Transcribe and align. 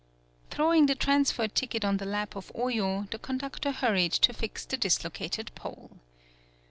Throwing 0.49 0.87
the 0.87 0.95
transfer 0.95 1.47
ticket 1.47 1.85
on 1.85 1.97
the 1.97 2.07
lap 2.07 2.35
of 2.35 2.51
Oyo, 2.55 3.07
the 3.11 3.19
conductor 3.19 3.71
hurried 3.71 4.13
to 4.13 4.33
fix 4.33 4.65
the 4.65 4.75
dislocated 4.75 5.51
pole. 5.53 5.91